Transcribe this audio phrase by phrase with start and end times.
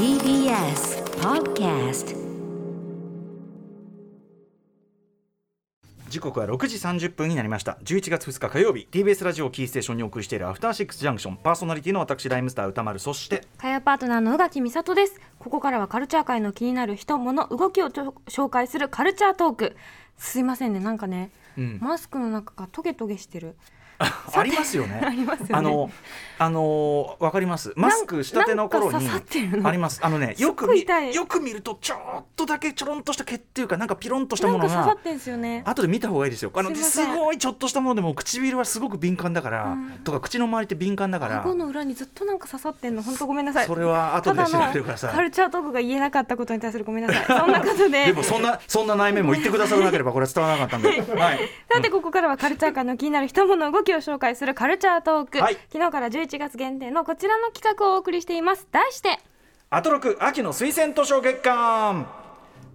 [0.00, 2.16] TBS Podcast
[6.08, 7.76] 時刻は6時30分になりました。
[7.84, 11.36] 11月2日火曜日 TBS ラジオをキーステーションにお送りしているアフターシックスジャンクション。
[11.36, 12.98] パーソナリティの私ライムスター歌丸。
[12.98, 15.20] そして火曜パートナーの宇垣美里です。
[15.38, 19.76] ここからはカルチャー界の気になる人物動きを紹介するカルチャートーク。
[20.16, 21.78] すいませんねなんかね、うん。
[21.78, 23.54] マスクの中がトゲトゲしてる
[24.34, 25.00] ありますよね。
[25.04, 25.54] ありますよね。
[25.54, 25.90] あの
[26.38, 27.74] あのわかります。
[27.76, 29.06] マスクしたての頃に
[29.62, 30.00] あります。
[30.02, 35.62] あのねよくよく見るとちょっとだけちょろんとした毛っていうかなんかピロンとしたなものがんか刺さってんすよね。
[35.66, 36.50] 後で見た方がいいですよ。
[36.54, 39.90] あのすごいちょっとしたものでも唇はすごく敏感だから、うん。
[40.02, 43.02] とか口の周りって敏感だから顎の裏にずっとなんか刺さってんの。
[43.02, 43.66] 本当ごめんなさい。
[43.66, 45.14] それは後で調べてください。
[45.14, 48.06] カルチャートークが言えなかったことに対するごめんなさいそんなことで。
[48.06, 51.38] でもそんなそんな内面も言ってくださらなければこれは伝わらなかったんで、はい、
[51.70, 55.54] さてここからはカルチャー界の気になる人物動きを紹介するカルチャートーク、はい。
[55.72, 58.66] 昨日から11月限定のこちらの企画をお送りしています。
[58.70, 59.18] 題して。
[59.70, 62.20] アトロク秋の推薦図書月間。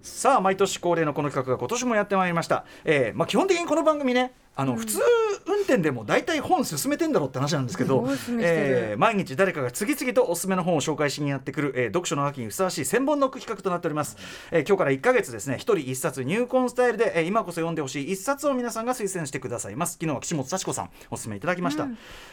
[0.02, 4.98] さあ毎年恒例のこの企画が今年もやってまいりました、えーまあ、基本的にこの番組ねあの、普通
[5.46, 8.06] 運転でも大体本進めてんだろうって話なんですけど
[8.40, 14.16] えー毎日誰かが次々とおすすめの本を紹介しにやってくる、えー読書の秋にふさわしい千本ノック企画となっております、
[14.50, 21.86] えー今日から1か月ですね一人一冊入魂スタイルで、えー今こそ読んでほしい一冊を皆さんが推薦してくださいます昨日は岸本幸子さんおすすめいただきました、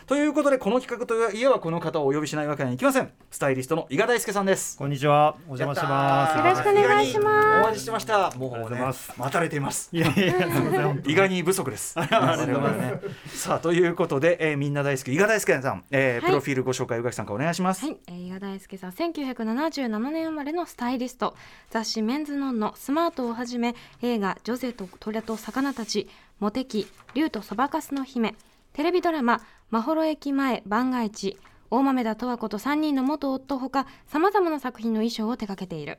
[0.07, 5.35] ということでこの企画といえばこの方をお呼びしないわけにはいきませんスタイリストの伊賀大輔さんですこんにちは。
[5.47, 6.37] お邪魔してます。
[6.37, 8.31] よろしくお願いしますお待ちしてました。
[8.37, 8.79] もうね
[9.17, 9.89] 待たれています。
[9.91, 10.95] いやいや。
[11.05, 11.95] 伊賀 に不足です。
[13.27, 16.29] さあということで、えーみんな大好き伊賀大輔さん、えーはい。
[16.29, 17.85] プロフィールご紹介宇垣さんからお願いします。
[17.85, 21.35] はい、えー、伊賀大輔さん1977年生まれのスタイリスト。
[21.69, 26.07] 雑誌「メンズノンノ」「スマート」をはじめ映画「ジョゼと虎と魚たち」
[26.39, 28.35] 「モテキ」「竜とそばかすの姫」
[28.73, 31.37] テレビドラマ「まほろ駅前番外地」
[31.69, 35.97] 大豆田十和子と3人の元夫ほかさまざまな作品の衣装を手掛けている。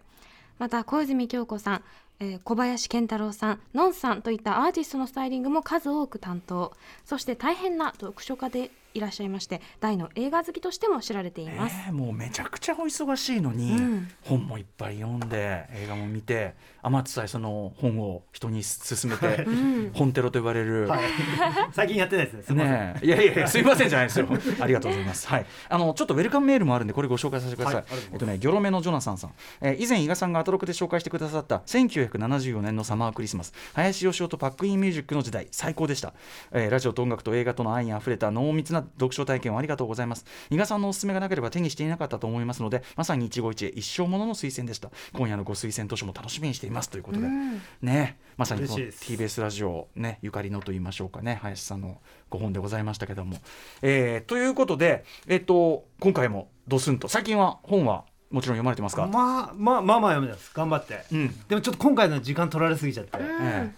[0.59, 1.83] また小泉京子さん、
[2.21, 6.73] えー小林健太郎さんのんさんといったアーティストのスタイリングも数多く担当
[7.05, 14.09] そして大変な読書家でいらっしゃいまして大の映画好きとしても知られています、えーもうめちゃくちゃお忙しいのに、うん。
[14.23, 19.91] 本もいっぱい読んで映画も見て余ってさえその本を人に勧めて、うん。
[19.93, 21.01] 本テロと言われる、はい。
[21.73, 22.43] 最近やってないですね。
[22.43, 22.73] すみません。
[22.73, 23.07] ねえ。
[23.07, 24.29] いやいやいやすいませんじゃないですよ。
[24.61, 25.29] ありがとうございます。
[25.29, 25.47] はい。
[25.69, 31.63] あのちょっとウェルカムメールもあるんでこれご紹介させてください、はいえっとねギョロメのジョナサンさん、えー以前伊賀さんがアトロクで紹介してくださった
[32.09, 33.53] 1974年のサマークリスマス。
[33.75, 36.15] 林芳雄とパックインミュージックの時代最高でした、
[36.53, 40.25] えーラジオと音楽と映画との愛にあふれた濃密な読書体験をありがとうございます。
[40.51, 44.91] 伊賀さんのおすすめがなければ手にしていなかったと思いますのでまさに一期一会一生ものの推薦でした。
[45.13, 46.91] 今夜のご推薦図書も楽しみにしています。
[46.91, 47.61] ということで、うん。
[47.83, 48.19] ね。
[48.37, 51.39] まさにこの TBS ラジオ、ね、ゆかりのと言いましょうかね。
[51.43, 52.01] 林さんの
[52.31, 53.37] ご本でございましたけども。
[53.83, 57.09] えーということで、えっと、今回もドスンと。
[57.09, 60.51] 最近は本はもちろん読まれてますか、まあ、まあ、まあ、まあ、読めます。
[60.53, 61.05] 頑張って。
[61.13, 61.41] うん。
[61.47, 63.17] でも、ちょっと今回の時間取られすぎちゃって。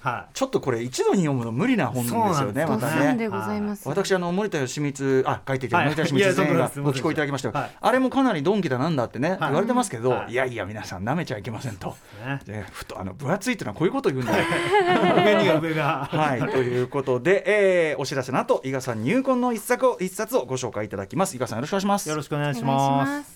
[0.01, 2.97] はちょっとこれ一度に読むの無理な本なんですよねそうまたね。
[2.97, 3.87] ドスンでございます。
[3.87, 5.87] 私あの森田義満あ書いていたはい。
[5.87, 7.71] 森田義満先生がご寄稿いただきましたよ、はい。
[7.79, 10.33] あれもかなりドンキだなんだってね、言われてますけど、はい。
[10.33, 12.27] い、やいや皆さん舐めちゃいけませんと、い。
[12.27, 12.41] ね。
[12.47, 14.45] でふとあの分厚いっていうのはこういうことを言うんだよ。
[15.23, 16.09] 上には上が。
[16.11, 21.37] はい、ということで、えーお知らせの後伊賀さん入魂の一作を一冊をご紹介いただきます。
[21.37, 22.09] 伊賀さんよろしくお願いします。
[22.09, 22.63] よろしくお願いし。
[22.63, 23.36] ます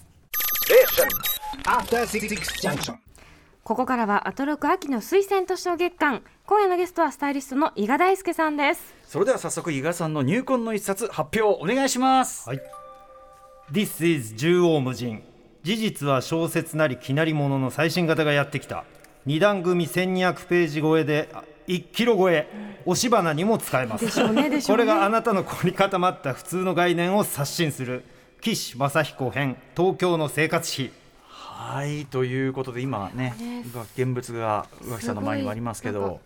[3.62, 6.22] ここからはアトロク秋の推薦図書月間。
[6.46, 8.94] 今夜のゲストはスタイリストの伊賀大輔さんです。
[9.06, 12.60] それでは早速伊賀さんの入魂の一冊発表お願いします、はい。
[13.70, 15.22] This is 縦横無尽。
[15.62, 18.84] 事実は小説なりきなりものの最新型がやってきた。
[19.26, 22.48] 二段組1200ページ超えであ1キロ超え。
[22.84, 24.06] 押し花にも使えます。
[24.66, 28.02] これがあなたの凝り固まった普通の概念を刷新する。
[28.40, 30.90] 岸正彦編東京の生活費。
[31.28, 33.34] はいということで今ね
[33.94, 36.20] 現物が宇垣さんの前にもありますけど。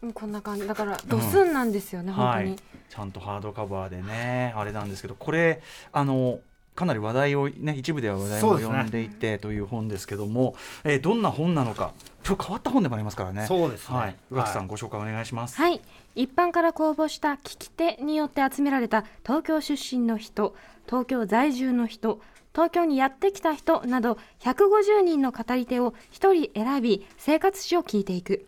[0.00, 0.66] うんこんな感じ。
[0.66, 2.50] だからドスンなんですよね、本当に。
[2.50, 2.58] はい。
[2.90, 5.62] ちゃんとハードカバーでねあれなんですけどこれ
[5.92, 6.40] あの
[6.74, 11.92] かなり話題をね一部では話題を呼んでいてという本ですけども、えーどんな本なのか
[12.26, 13.46] 今日変わった本でもありますからね。
[13.46, 13.96] そうですね。
[13.96, 14.16] はい。
[14.30, 15.56] 宇垣さん、はいご紹介お願いします。
[15.56, 15.80] はい。
[16.14, 20.56] 一般から公募した聞き手によって集められた東京出身の人
[20.86, 22.20] 東京在住の人
[22.52, 28.46] 東京にやってきた人など150人の語り手を1人選び生活史を聞いていく。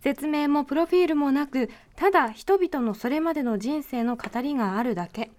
[0.00, 5.30] 説明もプロフィールもなくただ人々のそれまでの人生の語りがあるだけ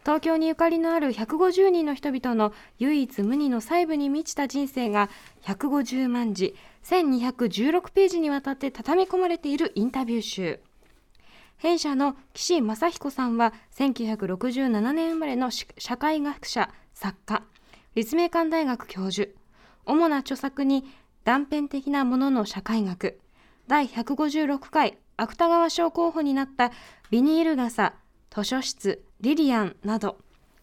[0.00, 5.10] 東京にゆかりのある150人の人々の唯一無二の細部に満ちた人生が
[5.42, 6.54] 150万字
[6.84, 10.60] 1216ページにわたって畳み込まれているインタビュー集。
[11.58, 17.42] 弊社の岸正彦さんは1967年生まれの社会学者作家
[17.94, 19.30] 立命館大学教授。
[19.84, 20.84] 主な著作に
[21.24, 23.18] 断片的なものの社会学。
[23.66, 26.70] 第156回芥川賞候補になった
[27.10, 27.94] ビニール傘
[28.30, 30.18] 図書室リリアンなど。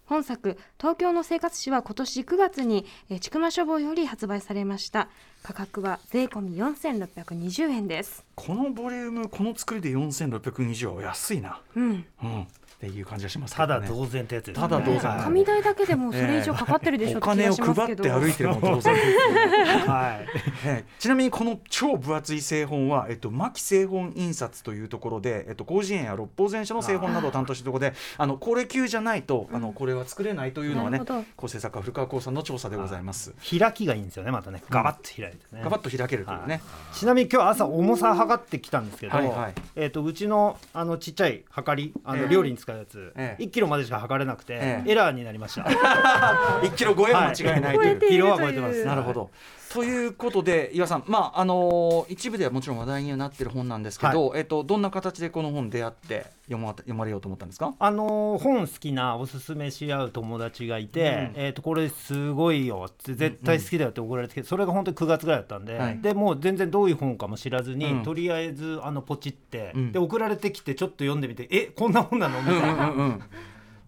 [0.06, 5.10] 本作東京の生活史は今年9月にえー千曲書房より発売されました。
[5.46, 8.26] 価格は税込み4620円です。
[8.34, 12.06] このボリュームこの作りで4620は安いな、うん。
[12.24, 12.46] うん、っ
[12.80, 13.88] ていう感じがしますけたどね。
[13.88, 14.54] だ同然ってやつね。
[14.54, 15.12] ただ同然。
[15.12, 18.04] はい紙代だけでもそれ以上かかってるでしょおって気が金をしますけど。
[18.10, 20.28] 配って歩いてるも同然です はい。
[20.66, 20.86] ええ。
[20.98, 31.00] ちなみにこの超分厚い製本は、えっと、牧製本印刷というところで、えっと、広辞苑や六法全書の製本などを担当しているところであのこれ級じゃないと、あのこれは作れないというのはね
[31.36, 33.36] 構成作家古川光さんの調査でございます。
[33.48, 34.64] 開きがいいんですよねまたね。
[34.70, 35.35] ガバッと開いて。
[35.35, 36.62] ねガバッと開けるというね、
[36.94, 39.54] ちなみに今日朝重さ測ってきたんですけど、はいはい。
[39.76, 44.92] えー、とうちのあのちっちゃいはかりあのええ料理に使うやつ、ええ1キロまでしか測れなくて、ええ。
[44.92, 45.64] エラーになりました。
[46.62, 48.00] 1キロ超えは間違いないという。
[48.08, 48.84] キロは超えてます。
[48.86, 49.30] なるほど。
[49.76, 57.76] ということで岩さん、まああのー一部ではもちろん話題にはなってる本なんですけど、えっとどんな形でこの本出会って読ま読まれようと思ったんですか？
[57.78, 66.00] あのー本好きなおすすめし合う友達がいて、えー、とこれすごいよって絶対好きだよって送られてきてそれが本当に9月ぐらいだったんで、はい。
[66.00, 68.04] でもう全然どういう本かも知らずに、うん。
[68.04, 69.92] とりあえずあのポチって、うん。
[69.92, 72.42] で送られてきてちょっと読んでみてえこんな本なの？
[72.42, 72.90] みうんたいな。
[72.90, 73.22] うんうん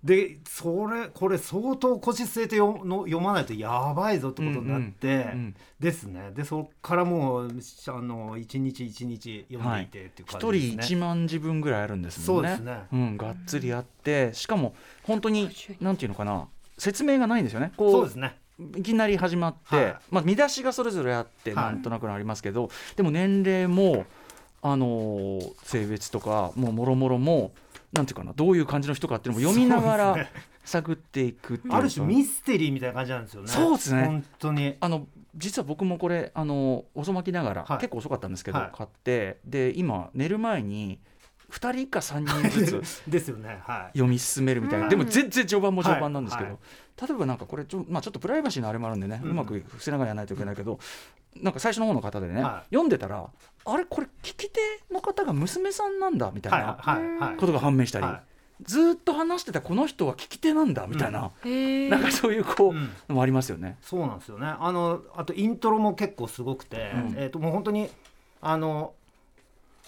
[0.07, 6.31] でそれこれ相当腰据えて読の読まないとやばいぞってことになって、うんうんですね。
[6.33, 10.83] でそっからもうあの一日一日読んでいてっていう一感じですね。
[10.83, 12.49] 人一万字分ぐらいあるんですもんね。
[12.49, 12.83] そうですね。
[12.91, 14.73] うん、がっつりあって、しかも
[15.03, 15.49] 本当に
[15.81, 17.73] なんていうのかな、説明がないんですよね。
[17.77, 18.37] こそうですね。
[18.75, 19.95] いきなり始まって、はい。
[20.09, 21.65] まあ見出しがそれぞれあってはい。
[21.65, 24.05] なんとなくのありますけど、でも年齢も
[24.63, 27.51] あのー性別とかもうもろもろも
[27.93, 30.27] なんていうかなどういう感じの人かっていうのも読みながら
[30.63, 31.77] 探っていくっていうか。
[31.77, 33.47] ある種ミステリーみたいな感じなんですよね。
[33.47, 34.05] そうですね。
[34.05, 34.75] 本当に。
[34.79, 37.77] あの実は僕もこれあの遅まきながら、はい。
[37.77, 38.71] 結構遅かったんですけど、はい。
[38.75, 40.99] 買ってで今寝る前に
[41.51, 43.59] 2人か3人ずつ ですよね。
[43.63, 43.97] はい。
[43.97, 44.89] 読み進めるみたいな、うん。
[44.89, 46.59] でも全然序盤も序盤なんですけど、はい。
[47.07, 50.79] 例えばなんかこれちょ,、まあ、ちょっとプライバシーのあれもあるんでね、ううんまく伏せながらやらないといけないけど。
[51.41, 52.75] なんか最初の方の方でね、はい。
[52.75, 53.29] 読んでたら
[53.65, 54.59] あれこれ聞き手
[54.91, 56.61] の方が娘さんなんだみたいはい。
[56.61, 57.17] なはい。
[57.19, 57.37] はい。
[57.37, 58.23] ことが判明したり、は
[58.63, 61.89] ずーっと話してたこの人は聞き手なんだみたいな、へー。
[61.89, 62.89] なんかそういうこう、うん。
[63.07, 63.77] のもありますよね。
[63.81, 64.47] そうなんですよね。
[64.47, 67.15] あのあとイントロも結構すごくて、うん。
[67.17, 67.89] えっ、ともう本当に
[68.41, 68.93] あの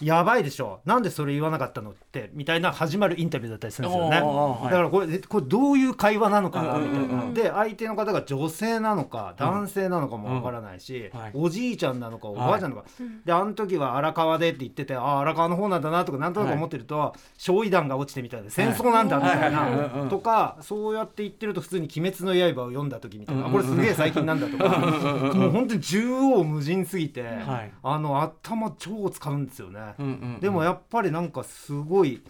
[0.01, 0.79] やばいでしょ。
[0.85, 4.21] なんでそれ言わなかったのってみたいな始まるインタビューだったりするんですよね。
[4.21, 4.63] はい。
[4.65, 7.33] だからこれえこれどういう会話なのかなうんうんうんみたいな。
[7.33, 11.19] で相手の方が女性なのか男性なのかもわからないし、うん。
[11.19, 11.31] はい。
[11.33, 12.87] おじいちゃんなのかおばあちゃんなのか。
[13.25, 20.09] であの時は荒川でって言っててああ荒川の方なんだなとかなんとなく思ってると、焼夷弾が落ちてみたいで戦争なんだみたいはいはいはいうんうなん。
[20.09, 24.69] とかそうやって言ってると普通に「鬼滅の刃」を読んだ時みたいな、あこれすげえ最近なんだとか。
[24.69, 27.71] もう本当に縦横無尽すぎて、はい。
[27.83, 29.88] あの頭超使うんですよね。
[29.97, 30.39] うんうんうん。
[30.39, 32.21] でもやっぱりなんかすごい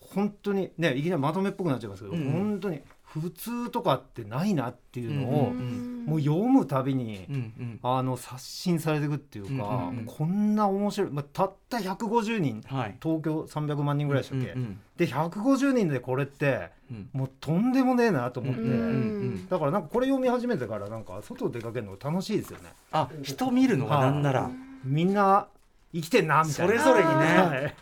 [0.00, 2.32] 本当にねいきなりまとめっぽくなっちゃいますけど、うんうん。
[2.32, 7.80] 本当に普通とかってないなっていうのを、うんうんもう読むたびに、うんうん。
[7.82, 10.04] あの刷新されていくっていうか、うんうんうん。
[10.06, 12.96] こんな面白い、まあ、たった150人はい。
[13.02, 17.08] 東京300万人ぐらいでしたっけ、うんうんで150人でこれってうん。
[17.12, 22.72] もうとんでもねえなと思って、うんうんだからなんかこれ読み始めてからなんか外出かけるの楽しいですよね。
[22.92, 24.50] あ人見るのがなんなら、
[24.84, 25.48] みんな
[25.92, 26.82] 生きてんなみたいな。
[26.82, 27.14] それぞれにね。
[27.14, 27.74] はい。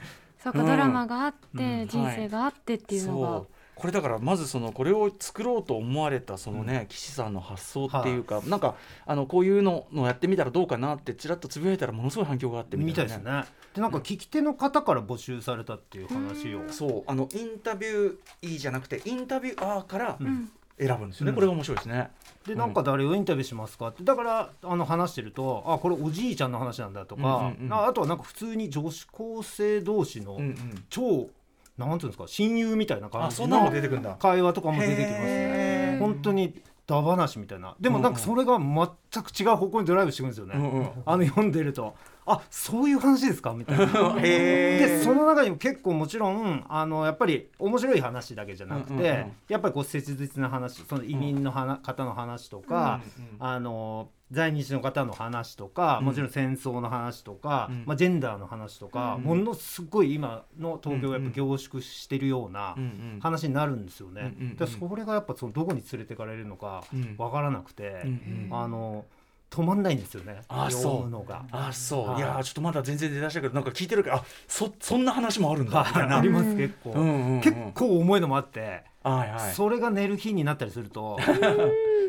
[0.42, 1.88] そうか、うんドラマがあって、うん。
[1.88, 3.46] 人生があってっていうのが、そう。
[3.78, 8.74] これだからまずそのこれを作ろうと思われたそのね、岸さんの発想っていうか、なんか
[9.06, 13.44] あのこういうののやってみたらどうかなってちらっとつぶやいたらものすごい反響があってみみたいなたいですね。
[13.74, 17.04] でなんか聞き手の方から募集されたっていう話を、そう。
[17.06, 21.34] あのインタビューいいじゃなくてインタビュアーからうん選ぶんですよね、うん。
[21.34, 22.10] これが面白いですね。
[22.46, 24.04] でなんか誰をインタビューしますかって。
[24.04, 27.72] だからあの話してるとあこれおじいちゃんの話なんだとか、うんうんうん。
[27.72, 30.84] ああとはなんか普通に女子高生同士のうんうん。
[30.88, 31.28] 超、
[31.76, 34.14] なんていうんですか親友みたいな感じあそんなのの出てくるんだ。
[34.14, 35.96] 会話とかも出てきますね。
[36.00, 37.76] 本当にダ話みたいな。
[37.78, 40.90] でもなんかそれが全く違う方向にドライブしてくるんですよね、うんうん。
[41.04, 41.94] あの読んでると
[42.28, 43.52] あそういう話ですか？
[43.52, 44.14] みたいな。
[44.20, 49.32] でその中にも結構もちろんあのやっぱり面白い話だけじゃなくて、うんうんうん。
[49.48, 56.04] やっぱりこう切実な話その移民の話、方の話とか、うんうんあの在日の方の話とか、うん。
[56.04, 57.84] もちろん戦争の話とか、うん。
[57.86, 59.22] まあ、ジェンダーの話とか、うん。
[59.22, 63.20] ものすごい今の東京をやっぱ凝縮してるようなうんうん。
[63.20, 64.34] 話になるんですよね。
[64.38, 67.14] うんうんそれがやっぱそのどこに連れてかれるのかうん。
[67.16, 68.60] わからなくて、うんうん。
[68.60, 69.06] あの
[69.50, 71.16] 止まんないんですよねあそう。
[71.50, 72.18] あそう、はい。
[72.18, 76.18] い、やーちょっとまだ全然出だしたけどなんか聞いてるけどあそそんな話もあるんだみたいな。
[76.18, 79.54] あります結構、うんうんうん結構重いのもあってはいはい。
[79.54, 81.18] それが寝る日になったりすると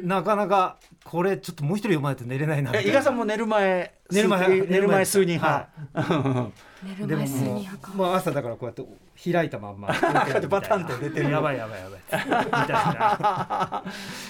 [0.04, 5.06] なかなかこれちょっともう一人読まないと寝れないな伊賀さんも寝る前寝る前数寝る前。
[5.06, 6.52] 数人は派、でも
[6.84, 7.94] 寝る前数もに派か。
[7.94, 9.88] うもう朝だからこうやって開いたまんま
[10.50, 11.32] バタンって出てる。
[11.32, 12.00] やばいやばいやばい。
[12.00, 13.84] みたいな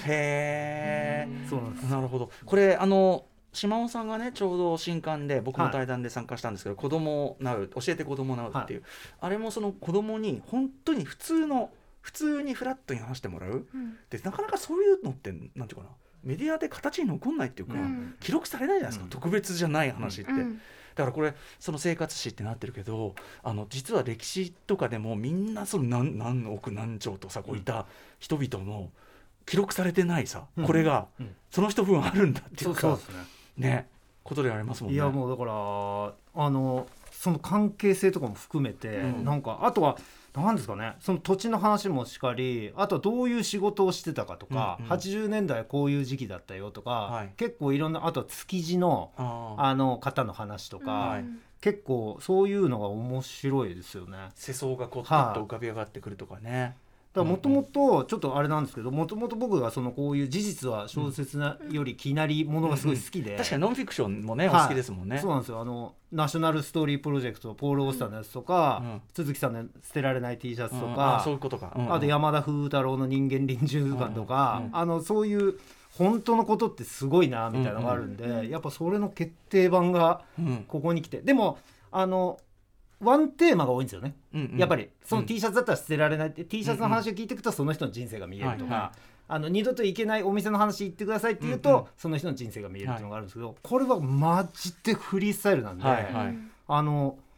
[0.07, 1.83] へえそうなんです。
[1.85, 2.31] なるほど。
[2.45, 8.83] これあの島尾さんがねちょうど新刊で僕も対談で参加したんですけど、子供なう教えて子供なうっていう、
[9.21, 13.97] あれもその子供に本当に普通の普通にフラットに話してもらう、うん。
[14.09, 15.89] でなかなかそういうのってなんていうかな。
[16.23, 18.15] メディアで形に残んないっていうか、うん。
[18.19, 19.09] 記録されないじゃないですか、うん。
[19.09, 20.55] 特別じゃない話って、うん。
[20.95, 27.85] だからこれその生活史ってなってるけどあの実は歴史とかでもみんなその何何億何兆とさこういた
[28.19, 28.89] 人々の
[29.45, 30.65] 記録されてないさ、うん。
[30.65, 31.35] これが、うん。
[31.51, 32.99] その人分あるんだっていそううか
[33.57, 33.69] ね。
[33.69, 33.87] ね
[34.23, 34.97] ことでありますもんね。
[34.97, 35.53] いやもうだから
[36.45, 39.23] あのその関係性とかも含めて、うん。
[39.23, 39.97] なんかあとは
[40.35, 40.95] 何ですかね。
[40.99, 44.91] その土地の話もしかりあとはどういう仕事をしてたかとか、うんうん。
[44.91, 47.33] 80年代こういう時期だったよとか、はい。
[47.37, 51.25] 結構いろんなあとは築地のあの方の話とか、はい。
[51.61, 54.17] 結構そういうのが面白いですよね。
[54.35, 56.75] 世相がこうパッと浮かび上がってくるとかね。
[57.11, 64.61] だもともとちょっとあれなんですけどもともと僕がそのこういう事実は小説なより気なりものがすごい好きで、確かにノンフィクションもね、おはい。
[64.63, 65.17] 好きですもんね。
[65.17, 65.59] そうなんですよ。
[65.59, 69.01] あのナショナルストーリープロジェクトポール・オースターのやつとか、うん。
[69.13, 71.73] 鈴木さんの捨てられない T シャツとか、そういうことか。
[71.75, 71.93] うんうん。
[71.93, 75.59] あと山田風太郎の人間臨終図鑑とか、うんうんあのそういう
[75.97, 80.65] 本当のことってすごいなみたいなのがあるんで、やっぱそれの決定版がうん。
[80.67, 81.21] ここに来て。
[81.21, 81.57] でも
[81.91, 82.39] あの
[83.01, 84.57] ワンテーマが多いんですよね、うんうん。
[84.57, 85.27] やっぱりそのうん。
[85.27, 86.27] T シャツだったら捨てられない。
[86.29, 88.91] って T シャツの話を聞いていくとその人の人生が見えるとか、はいは
[89.31, 96.37] あの二度と行けないお店の話言ってくださいって言うと、うんうんその人の人生が見えるっていうのがあるんですけど、これはマジでフリースタイルなんで、はいはい。
[96.67, 97.28] あのす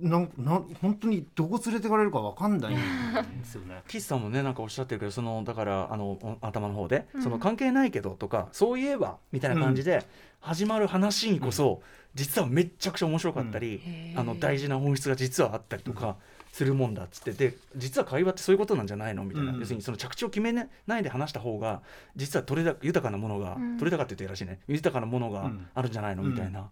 [0.00, 2.74] なんなん本当にどこ連れてかれるかわかんない。
[2.74, 2.76] ん
[3.38, 3.82] ですよね。
[3.86, 7.22] 岸さんもねなんかおっしゃってるけどそのだからあのお頭の方で、うん。
[7.22, 10.04] その関係ないけどとかそういえばみたいな感じで
[10.40, 11.82] 始まる話にこそ、
[12.14, 13.80] 実はめっちゃくちゃ面白かったり、
[14.14, 14.20] うん。
[14.20, 16.16] あの大事な本質が実はあったりとか。
[16.54, 17.32] するもんだっつって。
[17.32, 19.58] で実は会話ってそういうことなんじゃないのみたいな、うん。
[19.58, 20.68] 要するにその着地を決めな
[20.98, 21.82] いで話した方が
[22.14, 23.76] 実は取れた豊かなものが、うん。
[23.76, 24.60] 取れたかって言ってらしいね。
[24.68, 25.66] 豊かなものがうん。
[25.74, 26.70] あるんじゃないの、うんみたいな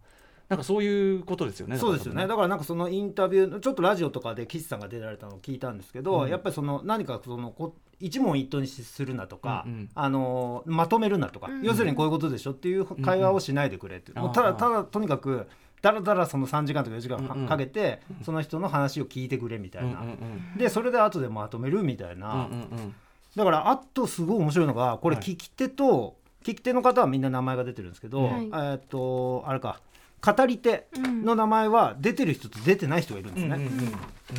[0.53, 2.27] なんかそういうことですよねそうですよね。
[2.27, 6.29] だからなんかそのインタビューちょっとラジオとかで岸さんが出られたのを聞いたんですけど、うん。
[6.29, 9.89] やっぱりその何かそのこ一問一答にするなとか、うんうん。
[9.95, 11.63] あのまとめるなとか、うん。
[11.63, 14.21] 要するにこういうことでしょっていう会話をしないでくれって、うん。
[14.21, 15.47] もうただただとにかく
[15.81, 17.49] だらだらその3時間とか4時間うんうん。
[17.49, 20.59] かけて、その人の話を聞いてくれみたいな、うんうんうん。
[20.59, 22.95] でそれで後でまとめるみたいな、うんうんうん。
[23.35, 25.25] だからあとすごい面白いのがこれはい。
[25.25, 28.47] 聞き手と、聞き手の方はみんな名前が出てるんですけど、はい。
[28.47, 29.81] えーっとあれか
[30.25, 31.25] 語り手うん。
[31.25, 33.57] の名前は出てる人と出てない人がいるんですね。
[33.57, 33.93] うんうんうん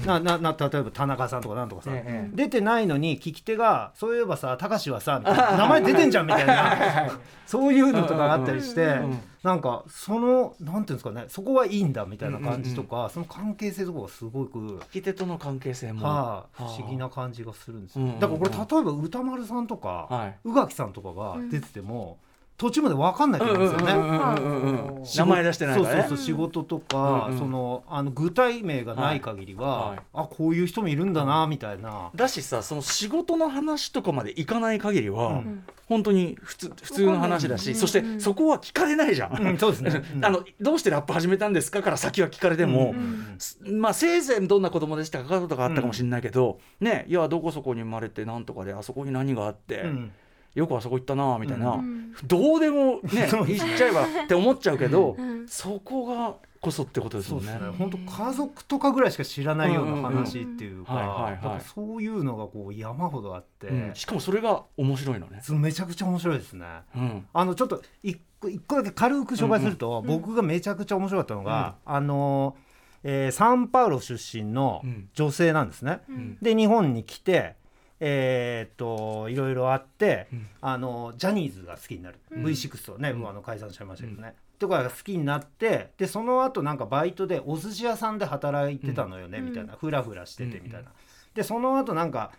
[0.07, 7.11] ななな例えば田中さんとかなんとかさ、ええ出てないのに聞き手がそういえばさ高志はさ 名前出てんじゃんみたいな。
[7.45, 14.79] そういうのとかがあったりして、うんうんなんかそのなんていうんですかねそこはいいんだみたいな感じとか、その関係性とかがすごく。
[14.79, 16.73] 聞き手との関係性も、はあ、不はあ。
[16.73, 18.19] 思議な感じがするんですよ、うんうんうん。
[18.21, 20.39] だからこれ例えば歌丸さんとか、はい。
[20.45, 22.19] 宇垣さんとかが出てても、
[22.57, 25.25] 途中まで分かんないと思うんですよね。
[25.25, 26.01] 名前出してないからね。
[26.01, 29.99] そうそうそう仕事とか、うんうんそのあの具体名がない限りは、はいはい。
[30.13, 35.63] あこういう人もいるんだなみたいな、だしさその仕事の話とかまでいかない限りは、うん。
[35.87, 37.75] 本当に普通普通の話だし、うん。
[37.75, 39.47] そしてそこは聞かれないじゃん。
[39.47, 40.03] うんそうですね。
[40.15, 40.23] うん。
[40.25, 43.35] あのどうしてラップ始めたんですかから先は聞かれても、うん。
[43.39, 50.11] すまあせいぜいどんな子供でしたかとかあったかもしれないけど、ねいやどこそこに生まれてなんとかであそこに何があって、うん
[50.55, 52.13] よくあそこ行ったなみたいな、うん。
[52.25, 55.47] どうでもね そう言っちゃえばって思っちゃうけど、うん。
[55.47, 57.67] そこがこそってことですそうですもんね。
[57.67, 63.95] ね本当家族とかぐらいしか知らないような話っていうかそういうのがこう山ほどあって、うん。
[63.95, 65.41] しかもそれが面白いのね。
[65.59, 66.65] めちゃくちゃ面白いですね。
[66.95, 67.27] うん。
[67.33, 72.55] あのちょっと一個一個だけ軽く紹介すると、僕がめちゃくちゃ面白かったのが、あの、
[73.03, 75.09] えーサンパウロ出身のうん。
[75.13, 76.01] 女性なんですね。
[76.07, 76.37] うん。
[76.41, 77.55] で日本に来て、
[78.05, 80.47] えーっといろいろあって、うん。
[80.59, 82.43] あのジャニーズが好きになる、うん。
[82.43, 83.19] V6 とね、うん。
[83.19, 89.45] もうあの解散しちゃいましたけどね、とかが好きになってでその後なんかバイトでお寿司屋さんで働いてたのよね、うん。
[89.45, 89.73] みたいな。
[89.73, 90.91] フラフラしててみたいうんな。
[91.33, 92.31] でその後なんか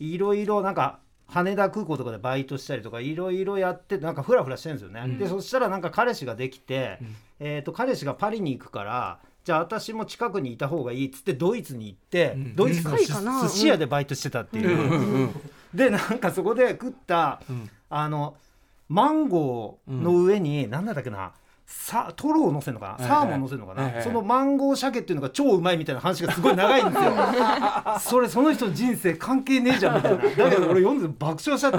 [0.00, 0.98] いろいろなんか
[1.28, 5.18] 羽田空港とかでバイトしたりとかいろいろやってなんかフラフラしてるんですよね、うん。
[5.18, 7.16] でそしたらなんか彼氏ができて、うん。
[7.38, 12.56] えー、と彼氏がパリに行くからじゃあ私も近くにいた方がいいっつってドイツに行って、うん。
[12.56, 15.40] ドイツの寿司屋でバイトしてたっていう、うんうんうん。
[15.74, 17.70] でなんかそこで食ったうん。
[17.90, 18.36] あの
[18.88, 21.32] マンゴーの上に、なんだったっけな
[21.66, 27.12] さトロを乗せるのかな、ええサーモン乗せるのかな、ええそのマンゴー鮭っていうのが超うまいみたいな話がすごい長いんですよ。
[28.00, 30.18] それその人の人生関係ねえじゃんみたいな。
[30.18, 31.78] だけど俺読んで爆笑しちゃって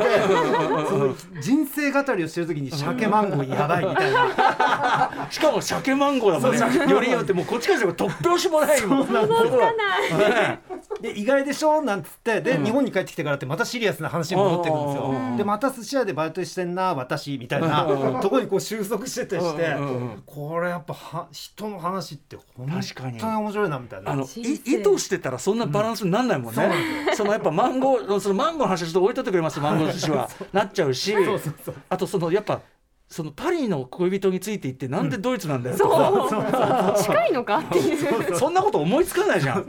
[0.90, 5.28] その人生語りをしてる時に鮭マンゴーやばいみたいな。
[5.30, 6.92] しかも鮭マンゴーだもんね。
[6.92, 9.08] よりによってもうこっちからしたら突拍子もないもん。
[9.08, 10.18] 想像つかない。
[10.18, 10.60] ね
[11.04, 11.82] で意外でしょ？
[11.82, 17.86] なんつってで、日本に帰ってきてからってまたシリアスな話に戻ってくるんですよ、うんでまた寿司屋でバイトしてんな私みたいな
[18.22, 24.12] とこにこう収束してたりして、うんうんうんこれやっぱは人の話って本当に面白いなみたいな。
[24.12, 26.70] あの意図してたらそんなバランスになんないもんね、
[27.16, 29.60] そのやっぱマンゴーそのマンゴーの話はちょっと置いといてくれます。
[29.60, 30.30] マンゴー寿司は。
[30.54, 31.12] なっちゃうし。
[31.12, 31.76] そうそうそう。
[31.90, 32.62] あとそのやっぱ
[33.08, 38.36] そのパリの恋人についていってなんでドイツなんだよとか、近いのかっていう。
[38.36, 39.68] そんなこと思いつかないじゃん。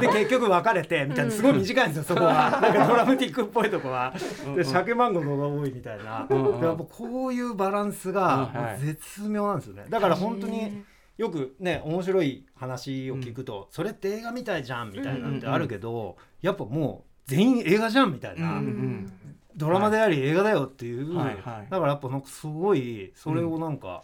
[0.00, 1.30] で結局別れてみたいな。
[1.30, 2.50] すごい短いんですよそこは。
[2.60, 4.12] なんかドラマティックっぽいとこは。
[4.54, 6.26] で鮭マンゴーの方が多いみたいな。
[6.28, 6.60] うんうん。
[6.60, 9.86] でやっぱこういうバランスが絶妙なんですよね。
[9.88, 10.84] だから本当に
[11.16, 19.12] よくね面白い話を聞くと、それって映画みたいじゃんみたいなんてあるけど、やっぱもう全員映画じゃんみたいな、うんうん
[19.56, 24.02] ドラマであり映画だよっていう、はいはいだからやっぱなんかすごいそれをなんか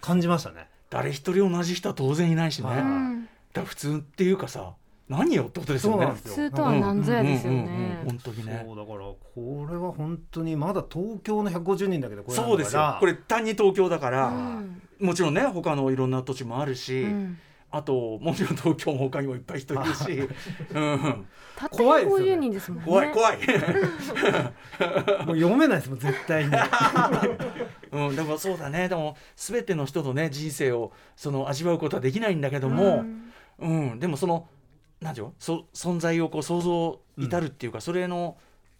[0.00, 0.68] 感じましたね。
[0.90, 2.68] 誰一人同じ人は当然いないしね。
[2.68, 4.74] はいだ普通っていうかさ
[5.08, 5.98] 何よってことですよね。
[5.98, 8.64] そうなんですよ普通とは何ぞやですようんうんうんうんね本当にね。
[8.66, 12.96] そうだからこれは本当にまだ東京の150人だけどこれそうですよ。
[13.00, 17.38] これ単に東京だから、うんもちろんね他のいろんな土地もあるし、うん
[17.70, 20.28] あともちろん東京も他にもいっぱい人いるし、
[20.72, 21.26] うん、
[21.70, 22.86] 怖いですよね150人ですもんね。
[22.86, 23.38] 怖い怖い。
[25.26, 26.52] もう読めないですもん絶対に。
[27.92, 28.88] うん、でもそうだね。
[28.88, 33.04] でも全ての人のね人生をその味わうことはできないんだけども、
[33.58, 33.98] うん。
[33.98, 34.48] でもその
[35.00, 35.34] なんていうの？
[35.38, 38.36] そ存在をこう想像至るっていうか、それの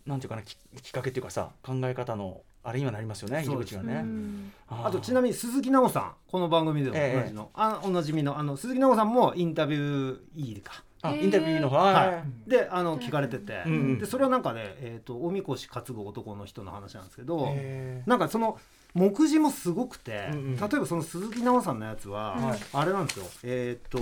[0.06, 3.94] なんていうかなききっかけっていうかさ考え方のあれにはなりますよね入り口がうね。
[4.02, 4.52] ん。
[4.68, 7.16] あとちなみに鈴木奈緒さんこの番組でもええ。
[7.16, 10.82] おなじの、あおなじみのあの鈴木奈緒さんもインタビューいいか？
[11.02, 12.24] あインタビューの方ははい。
[12.46, 13.62] い、であの聞かれてて、
[14.00, 18.58] でそれはなんかね、えー、とおみこし担ぐ男の人の話なんですけど、へなんかその
[18.94, 20.56] 目次もすごくて、うんうん。
[20.56, 22.58] 例えばその鈴木奈緒さんのやつは、はい。
[22.72, 23.26] あれなんですよ。
[23.44, 24.00] えっ、と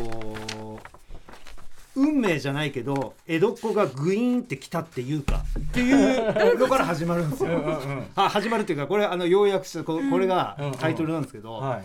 [1.97, 7.51] 運命じゃないけど江戸っ子がグイーンって来たっていうかっていうのから始まるんですよ。
[8.17, 11.85] あ始まるっていうかこれあの要約してここれがうんタイトルなんですけど、はい。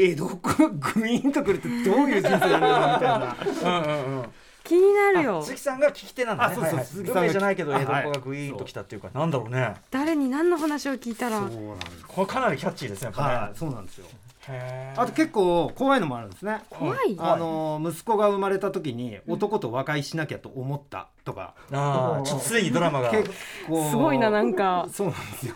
[0.00, 3.80] 江戸っ子がグイーンと来るってどういう人生なんだろうみたいな。
[3.80, 4.28] うんうんうん。
[4.62, 5.42] 気になるよ。
[5.42, 6.54] 鈴木さんが聞き手なんだね。
[6.54, 9.74] あそうそう鈴木さんが運命じゃないけどあ江戸っ子がグイーンと来たっていうか、なんだろうね。
[9.90, 11.38] 誰に何の話を聞いたら。
[11.40, 12.04] そうなんです。
[12.06, 13.10] これかなりキャッチーですね。
[13.12, 14.06] はい、そうなんですよ。
[14.96, 16.62] あと結構怖いのもあるんですね。
[16.70, 17.16] 怖い？
[17.18, 23.10] あの息子が生まれた時に男と和解しなきゃと思ったとか、あーちょっとすでにドラマが。
[23.10, 23.30] 結
[23.68, 23.90] 構。
[23.90, 24.88] すごいななんか。
[24.92, 25.54] そうなんですよ。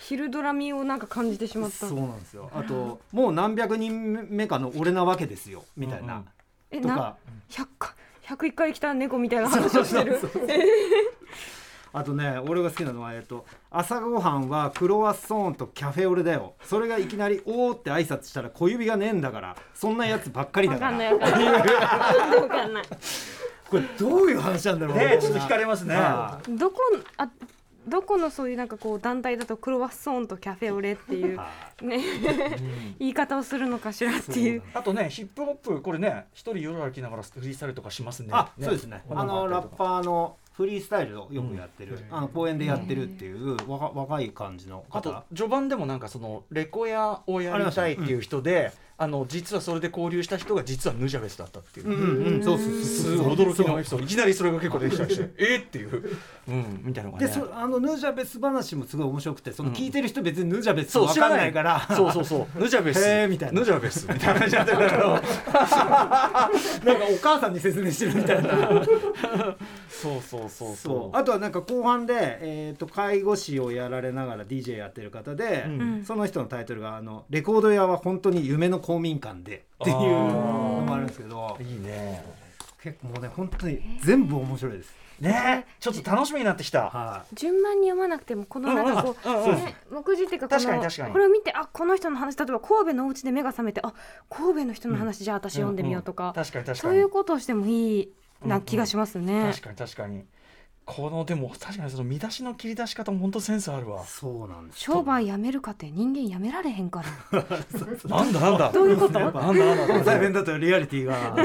[0.00, 1.86] 昼ドラミをなんか感じてしまった。
[1.86, 2.50] そうなんですよ。
[2.54, 6.32] あともう何百人目かの俺なわけですよみたいな、とか。
[6.70, 7.16] えな。
[7.50, 7.94] 100か
[8.26, 10.18] 101回来た猫みたいな話をしてる
[11.98, 16.54] あとね俺が好きなのはえっと朝ごはんはクロワッソーンとキャフェオレだよ。
[16.62, 20.84] それがいきなりおーって挨拶したら小指がねえんだからそんなやつばっかりだか。
[20.86, 22.84] わからんないわかんないなんでわかんない
[23.68, 24.96] これどういう話なんだろう。
[24.96, 25.96] ねちょっと惹かれますね。
[25.96, 26.78] はどこ
[27.16, 27.28] あ
[27.88, 31.50] どこのそういうなんかこう団体だとクロワッソーンとキャフェオレっていうは
[31.82, 32.00] いね
[32.98, 38.28] 言い方をするのかしらっていうあとねヒップホップこれね一人夜歩きながらフリースタイルとかしますね。
[38.32, 39.02] あ、そうですね。
[39.10, 42.16] あのラッパーのフリースタイルをよくやってる、うん。
[42.16, 45.24] あの公園でやってるっていう若若い感じのあと方。
[45.32, 51.86] 序盤でもなんかそのレコヤをやりたいっていう人で、あの実はそれで交流した人が実はヌジャベスだったっていう。
[51.86, 52.34] うんうん。
[52.34, 53.16] うん、そうそう。
[53.18, 54.04] そ驚きのエピソード。
[54.04, 56.18] いきなりそれが結構出てきたりして えーっていう、
[56.48, 57.28] うん、みたいなのがね。
[57.28, 62.60] で、そあのヌジャベス話もすごい面白くて、そのうん聞いてる人別にヌジャベスそうわかんないから、そうそうそう。
[62.60, 63.60] ヌジャベスみたいな。
[63.60, 65.06] ヌジャベスみたいな感じになってるけど。
[65.08, 68.48] なんかお母さんに説明してるみたいな。
[69.88, 71.16] そうそうそうそう。
[71.16, 75.80] あとはなんか後半でえっ、と介護士をやられながら DJ やってる方で、うん。
[75.80, 82.24] うんその人のタイトルがあのレコード屋は本当に夢の公民館でっていうのもあるんですけど、いいね。
[82.82, 84.94] 結構もうね本当に全部面白いです。
[85.20, 85.66] ね。
[85.80, 86.90] ちょっと楽しみになってきた。
[86.90, 87.34] はい。
[87.34, 89.56] 順番に読まなくてもこのなんかこう、うんうんうん。
[89.56, 91.12] ね目次っていうかこの確かに確かに。
[91.12, 93.92] これを見てあこの人の話例えば神戸のお家で目が覚めてあ
[94.30, 98.12] 神戸の人の話、じゃあ私読んでみようとか、確かに確かそうにいうことをしてもいい
[98.44, 99.50] な気がしますね。
[99.50, 100.24] 確かに確かに
[100.90, 104.04] このでも確かにその見出しの切り出し方も本当センスあるわ。
[104.06, 104.80] そうなんです。
[104.80, 107.44] 商売やめるかって人間やめられへんから。
[108.08, 108.72] なんだなんだ。
[108.72, 109.20] どういうこと？
[109.20, 109.64] なんだなんだ。
[109.76, 111.36] なんだ大変だったよリアリティが。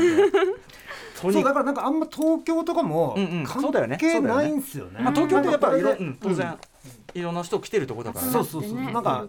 [1.16, 3.44] そうだからなんかあんま東京とかもうんうん。
[3.46, 3.98] 関そうだよね。
[4.00, 4.44] 係そうだよね。
[4.44, 5.00] ないんですよね。
[5.02, 6.58] まあ東京ってやっぱいろ、なんかこれでうん当然
[7.14, 8.32] いろんな人来てるとこだからね。
[8.32, 8.76] そうそうそう。
[8.76, 8.92] ね。
[8.92, 9.28] なんか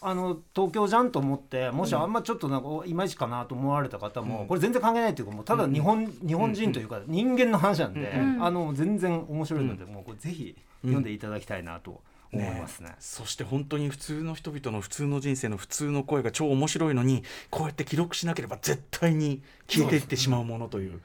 [0.00, 8.42] あの東京じゃんと思ってもしあんまちょっとなんかおいまいちかなと思われた方も、これ全然関係ないっていうかもうただ日本,、日本人というか人間の話なんで、ん。
[8.42, 12.00] あの全然面白いので、もうこれぜひ読んでいただきたいなと
[12.32, 12.94] 思いますね。
[12.98, 21.00] そして本当に普通の人々の普通の人生の普通の声が超面白いのにこうやって記録しなければ絶対に消えていってしまうものという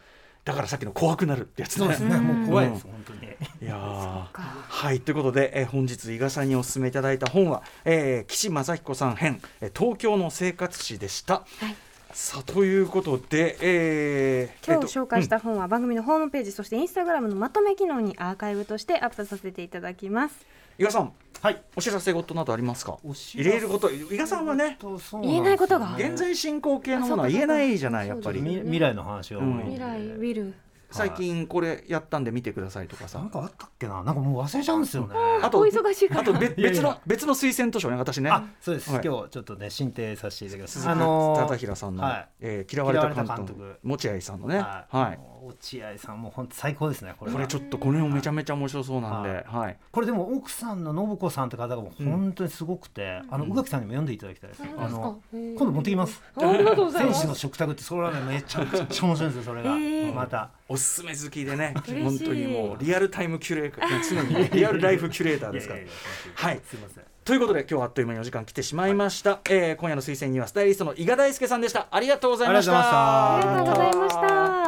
[0.45, 1.79] だからさっきの怖くなるってやつね。
[1.79, 3.21] そうですね、もう怖いです、うん本当に。
[3.61, 4.41] いやー。
[4.41, 11.35] はいということで、えー本日伊賀さんにお勧めいただいた本は、えー岸正彦さん編えー東京の生活史でした。
[11.35, 11.75] はい。
[12.11, 20.35] さあということで、えー今えっと日紹介した本は番組のホームページ、そしてインスタグラムのまとめ機能にアーカイブとしてアップさせていただきます。
[20.77, 21.61] 伊賀さんはい。
[21.75, 22.97] お知らせ事などありますか？
[23.03, 24.77] 入れること伊賀さんはね
[25.21, 28.39] 言えないことが現在進行形のものは言えないじゃないやっぱり。
[28.39, 29.63] 未来の話は多いんで。
[29.65, 30.53] 未来ウィル
[30.89, 33.19] 最近これやったんで見てくださいとかさ。
[33.19, 34.03] なんかあったっけな？
[34.03, 35.15] なんかもう忘れちゃうんですよね。
[35.41, 36.21] あとお忙しいから。
[36.21, 38.29] あと別 の別の推薦図書ね私ね。
[38.29, 39.01] あそうです、はい。
[39.03, 40.79] 今日ちょっとね進呈させていただきます。
[40.79, 42.29] 鈴木忠平さんの、はい。
[42.39, 43.79] えー嫌われた監督督。
[43.83, 44.59] 持合さんのね。
[44.59, 47.37] はい、落合さんも本当最高ですねこれは。
[47.37, 49.43] これちょっとこれもめちゃめちゃ面白そうなんで、はい。
[49.45, 56.21] はい、これでも奥さんの信子さんって方がもう本当にすごくて、あの宇垣さんにも読んでいただきたいです、あの今度持ってきます。
[56.35, 57.19] ありがとうございます。
[57.19, 60.13] 選手の食卓ってそれはねめちゃくちゃ面白いんですよそれが、えー。
[60.13, 60.49] また。
[60.69, 64.09] おすすめ好きでね本当にもうリアルタイムキュレーター。
[64.09, 65.79] 常にねリアルライフキュレーターですから。
[65.79, 66.61] いやいやいやはい。
[66.65, 67.03] すいません。
[67.25, 71.87] ということで今日はあっという間にお時間来てしまいました、えー今夜の推薦にはスタイリストの伊賀大輔さんでした。
[71.89, 73.37] ありがとうございました。
[73.37, 74.62] ありがとうございましあた。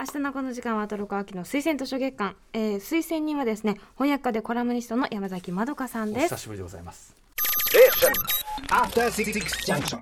[0.00, 6.32] 明日のこの時間はトロコ秋の推薦図書月間、えー、推薦人はですね翻訳家でコラムニストの山崎まどかさんです。
[6.32, 7.14] お久しぶりでございます。
[9.66, 9.98] Junction.